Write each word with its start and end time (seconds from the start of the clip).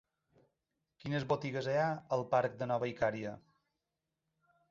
Quines 1.01 1.25
botigues 1.33 1.67
hi 1.67 1.75
ha 1.81 1.85
al 2.17 2.25
parc 2.33 2.57
de 2.63 2.69
Nova 2.71 2.91
Icària? 2.95 3.35